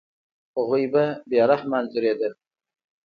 [0.55, 2.33] هغوی به بې رحمه انځورېدل.